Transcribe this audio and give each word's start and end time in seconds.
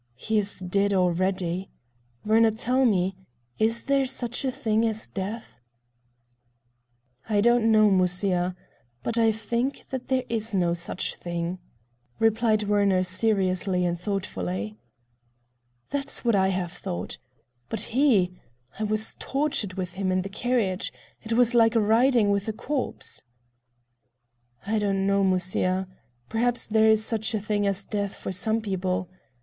"He 0.15 0.39
is 0.39 0.57
dead 0.61 0.95
already. 0.95 1.69
Werner, 2.25 2.49
tell 2.49 2.85
me, 2.87 3.15
is 3.59 3.83
there 3.83 4.07
such 4.07 4.43
a 4.43 4.49
thing 4.49 4.83
as 4.83 5.07
death?" 5.07 5.61
"I 7.29 7.39
don't 7.39 7.71
know, 7.71 7.91
Musya, 7.91 8.55
but 9.03 9.19
I 9.19 9.31
think 9.31 9.85
that 9.91 10.07
there 10.07 10.23
is 10.27 10.55
no 10.55 10.73
such 10.73 11.13
thing," 11.17 11.59
replied 12.17 12.63
Werner 12.63 13.03
seriously 13.03 13.85
and 13.85 13.99
thoughtfully. 14.01 14.75
"That's 15.91 16.25
what 16.25 16.35
I 16.35 16.47
have 16.47 16.71
thought. 16.71 17.19
But 17.69 17.81
he? 17.81 18.31
I 18.79 18.83
was 18.85 19.15
tortured 19.19 19.75
with 19.75 19.93
him 19.93 20.11
in 20.11 20.23
the 20.23 20.29
carriage—it 20.29 21.33
was 21.33 21.53
like 21.53 21.75
riding 21.75 22.31
with 22.31 22.47
a 22.47 22.53
corpse." 22.53 23.21
"I 24.65 24.79
don't 24.79 25.05
know, 25.05 25.23
Musya. 25.23 25.87
Perhaps 26.27 26.65
there 26.65 26.89
is 26.89 27.05
such 27.05 27.35
a 27.35 27.39
thing 27.39 27.67
as 27.67 27.85
death 27.85 28.15
for 28.17 28.31
some 28.31 28.61
people. 28.61 29.07